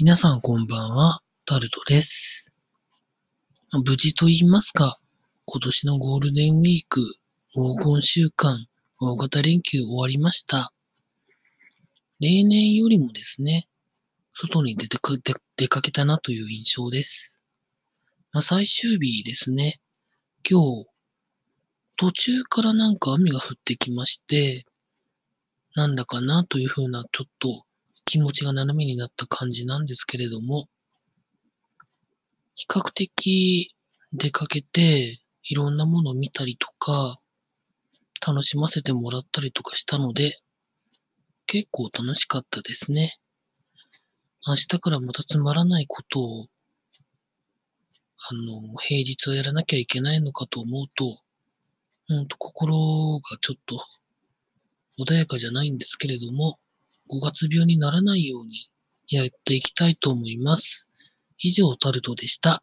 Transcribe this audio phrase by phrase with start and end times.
[0.00, 2.52] 皆さんこんばんは、タルトです。
[3.72, 5.00] 無事と言いますか、
[5.44, 7.00] 今年のゴールデンウィーク、
[7.50, 8.68] 黄金週間、
[9.00, 10.72] 大型連休終わりました。
[12.20, 13.66] 例年よりもですね、
[14.34, 17.42] 外に出てか出出かけたなという印象です。
[18.30, 19.80] まあ、最終日ですね、
[20.48, 20.86] 今日、
[21.96, 24.64] 途中からなんか雨が降ってきまして、
[25.74, 27.64] なんだかなというふうなちょっと
[28.08, 30.66] 気持ちが斜めになった感じなんですけれども、
[32.54, 33.74] 比較的
[34.14, 37.20] 出かけていろんなものを見たりとか、
[38.26, 40.40] 楽しませてもらったりとかしたので、
[41.44, 43.18] 結構楽しかったですね。
[44.46, 46.46] 明日からまたつまらないことを、
[48.30, 51.20] あの、平日はやらなきゃいけないのかと思うと、
[52.08, 52.74] ほんと心
[53.20, 53.78] がちょっと
[54.98, 56.58] 穏やかじゃないんですけれども、
[57.08, 58.68] 5月病にならないように
[59.08, 60.88] やっていきたいと思います。
[61.38, 62.62] 以上、タルトでした。